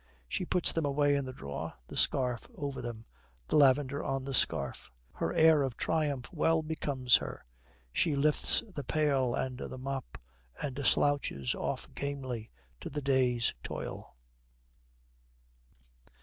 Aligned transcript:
She 0.27 0.45
puts 0.45 0.71
them 0.73 0.83
away 0.83 1.15
in 1.15 1.25
the 1.25 1.31
drawer, 1.31 1.73
the 1.87 1.95
scarf 1.95 2.49
over 2.55 2.81
them, 2.81 3.05
the 3.49 3.55
lavender 3.55 4.03
on 4.03 4.23
the 4.23 4.33
scarf. 4.33 4.89
Her 5.13 5.31
air 5.31 5.61
of 5.61 5.77
triumph 5.77 6.33
well 6.33 6.63
becomes 6.63 7.17
her. 7.17 7.45
She 7.93 8.15
lifts 8.15 8.63
the 8.73 8.83
pail 8.83 9.35
and 9.35 9.59
the 9.59 9.77
mop, 9.77 10.17
and 10.59 10.83
slouches 10.87 11.53
off 11.53 11.87
gamely 11.93 12.49
to 12.79 12.89
the 12.89 13.03
day's 13.03 13.53
toil. 13.61 14.15